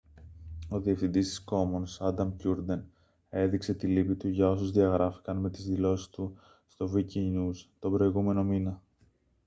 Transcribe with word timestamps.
ο 0.69 0.79
διευθυντής 0.79 1.43
των 1.45 1.57
commons 1.57 2.07
άνταμ 2.07 2.35
κιούρντεν 2.35 2.91
έδειξε 3.29 3.73
την 3.73 3.89
λύπη 3.89 4.15
του 4.15 4.27
για 4.27 4.49
όσους 4.49 4.71
διαγράφηκαν 4.71 5.37
με 5.37 5.49
τις 5.49 5.65
δηλώσεις 5.65 6.09
του 6.09 6.33
στο 6.67 6.91
wikinews 6.95 7.63
τον 7.79 7.91
προηγούμενο 7.91 8.43
μήνα 8.43 8.81